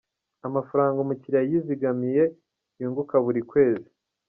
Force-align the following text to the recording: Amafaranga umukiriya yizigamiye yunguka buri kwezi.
Amafaranga 0.47 0.97
umukiriya 1.01 1.47
yizigamiye 1.49 2.23
yunguka 2.79 3.15
buri 3.25 3.41
kwezi. 3.49 3.89